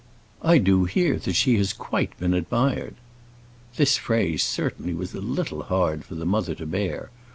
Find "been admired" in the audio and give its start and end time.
2.19-2.95